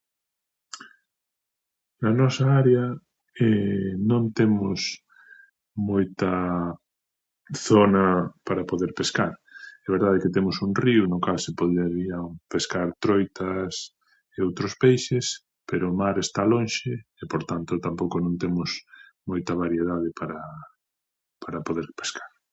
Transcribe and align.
Na 2.01 2.09
nosa 2.19 2.43
área 2.61 2.85
non 4.11 4.23
temos 4.39 4.79
moita 5.89 6.33
zona 7.67 8.05
para 8.47 8.67
poder 8.71 8.91
pescar, 8.99 9.33
é 9.85 9.89
verdade 9.95 10.21
que 10.23 10.33
temos 10.35 10.55
un 10.65 10.71
río 10.83 11.03
no 11.07 11.17
cal 11.25 11.37
se 11.45 11.57
poderían 11.61 12.25
pescar 12.53 12.87
troitas 13.03 13.73
e 14.35 14.37
outros 14.47 14.73
peixes, 14.83 15.25
pero 15.69 15.83
o 15.87 15.97
mar 16.01 16.15
está 16.21 16.41
lonxe 16.53 16.91
e, 17.21 17.23
por 17.31 17.41
tanto, 17.51 17.81
tampouco 17.85 18.15
non 18.21 18.35
temos 18.43 18.69
moita 19.29 19.59
variedade 19.63 20.09
para 20.19 20.39
para 21.43 21.65
poder 21.67 21.87
pescar. 22.01 22.31